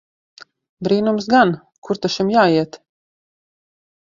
[0.87, 1.53] Brīnums gan!
[1.89, 2.81] Kur ta šim jāiet!